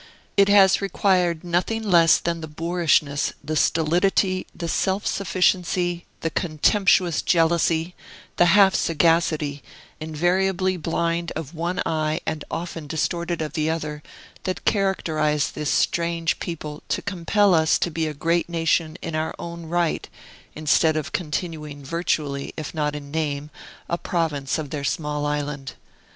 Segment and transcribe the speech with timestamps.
[0.35, 7.21] It has required nothing less than the boorishness, the stolidity, the self sufficiency, the contemptuous
[7.21, 7.93] jealousy,
[8.37, 9.61] the half sagacity,
[9.99, 14.01] invariably blind of one eye and often distorted of the other,
[14.45, 19.35] that characterize this strange people, to compel us to be a great nation in our
[19.37, 20.09] own right,
[20.55, 23.51] instead of continuing virtually, if not in name,
[23.87, 25.73] a province of their small island.